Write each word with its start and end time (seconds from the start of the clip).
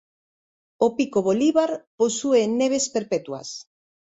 O 0.85 0.87
Pico 0.97 1.19
Bolívar 1.27 1.71
posúe 1.99 2.41
neves 2.59 2.85
perpetuas. 2.95 3.49